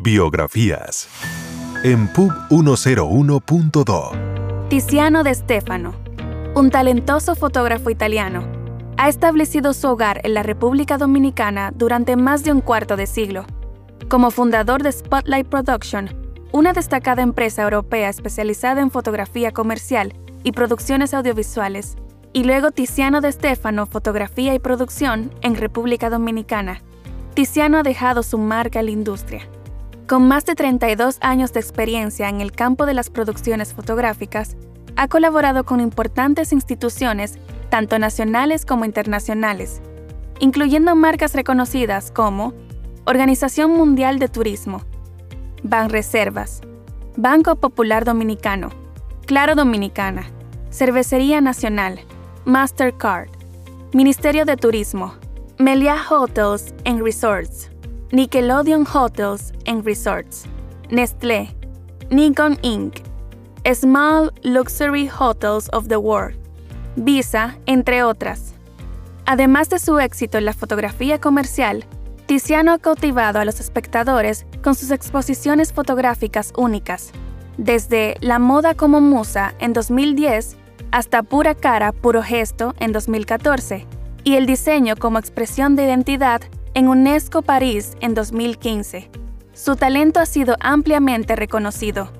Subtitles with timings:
[0.00, 1.08] Biografías.
[1.82, 4.68] En Pub 101.2.
[4.68, 5.92] Tiziano de Stefano,
[6.54, 8.46] un talentoso fotógrafo italiano,
[8.96, 13.44] ha establecido su hogar en la República Dominicana durante más de un cuarto de siglo.
[14.08, 16.10] Como fundador de Spotlight Production,
[16.52, 21.96] una destacada empresa europea especializada en fotografía comercial y producciones audiovisuales,
[22.32, 26.82] y luego Tiziano de Stefano Fotografía y Producción en República Dominicana.
[27.34, 29.48] Tiziano ha dejado su marca en la industria.
[30.08, 34.56] Con más de 32 años de experiencia en el campo de las producciones fotográficas,
[34.96, 37.34] ha colaborado con importantes instituciones,
[37.68, 39.82] tanto nacionales como internacionales,
[40.40, 42.54] incluyendo marcas reconocidas como
[43.04, 44.80] Organización Mundial de Turismo,
[45.62, 46.62] Banreservas,
[47.18, 48.70] Banco Popular Dominicano,
[49.26, 50.24] Claro Dominicana,
[50.70, 52.00] Cervecería Nacional,
[52.46, 53.28] Mastercard,
[53.92, 55.12] Ministerio de Turismo,
[55.58, 57.70] Melia Hotels and Resorts,
[58.10, 60.46] Nickelodeon Hotels and Resorts,
[60.88, 61.54] Nestlé,
[62.10, 63.02] Nikon Inc.,
[63.74, 66.34] Small Luxury Hotels of the World,
[66.96, 68.54] Visa, entre otras.
[69.26, 71.84] Además de su éxito en la fotografía comercial,
[72.24, 77.12] Tiziano ha cautivado a los espectadores con sus exposiciones fotográficas únicas,
[77.58, 80.56] desde La moda como musa en 2010
[80.92, 83.86] hasta Pura cara, puro gesto en 2014
[84.24, 86.40] y el diseño como expresión de identidad
[86.74, 89.10] en UNESCO París en 2015.
[89.52, 92.10] Su talento ha sido ampliamente reconocido.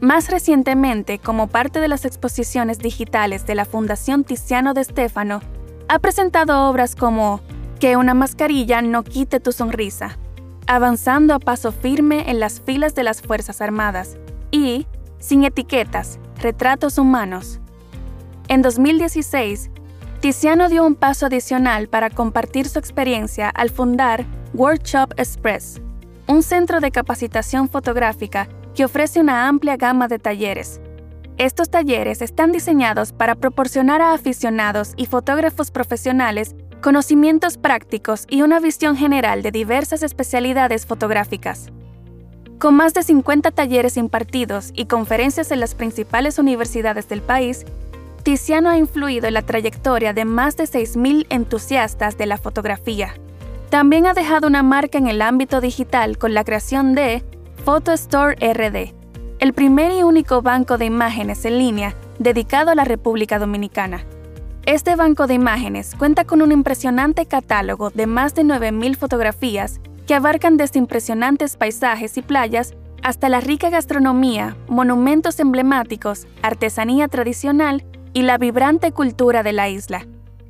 [0.00, 5.40] Más recientemente, como parte de las exposiciones digitales de la Fundación Tiziano de Stefano,
[5.88, 7.40] ha presentado obras como
[7.80, 10.18] Que una mascarilla no quite tu sonrisa,
[10.66, 14.18] Avanzando a paso firme en las filas de las Fuerzas Armadas
[14.50, 14.86] y
[15.18, 17.60] Sin etiquetas, retratos humanos.
[18.48, 19.70] En 2016,
[20.20, 25.80] Tiziano dio un paso adicional para compartir su experiencia al fundar Workshop Express,
[26.26, 30.80] un centro de capacitación fotográfica que ofrece una amplia gama de talleres.
[31.36, 38.58] Estos talleres están diseñados para proporcionar a aficionados y fotógrafos profesionales conocimientos prácticos y una
[38.58, 41.70] visión general de diversas especialidades fotográficas.
[42.58, 47.64] Con más de 50 talleres impartidos y conferencias en las principales universidades del país,
[48.28, 53.14] Tiziano ha influido en la trayectoria de más de 6.000 entusiastas de la fotografía.
[53.70, 57.24] También ha dejado una marca en el ámbito digital con la creación de
[57.64, 58.92] PhotoStore RD,
[59.38, 64.04] el primer y único banco de imágenes en línea dedicado a la República Dominicana.
[64.66, 70.14] Este banco de imágenes cuenta con un impresionante catálogo de más de 9.000 fotografías que
[70.14, 78.22] abarcan desde impresionantes paisajes y playas hasta la rica gastronomía, monumentos emblemáticos, artesanía tradicional y
[78.22, 80.06] la vibrante cultura de la isla.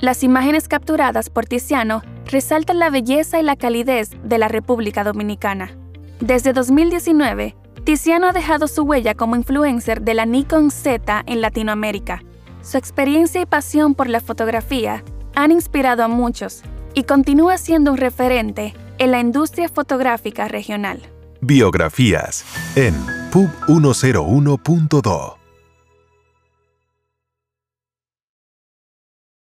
[0.00, 5.76] Las imágenes capturadas por Tiziano resaltan la belleza y la calidez de la República Dominicana.
[6.20, 12.22] Desde 2019, Tiziano ha dejado su huella como influencer de la Nikon Z en Latinoamérica.
[12.62, 15.02] Su experiencia y pasión por la fotografía
[15.34, 16.62] han inspirado a muchos
[16.94, 21.00] y continúa siendo un referente en la industria fotográfica regional.
[21.40, 22.44] Biografías
[22.76, 22.94] en
[23.30, 25.39] Pub 101.2.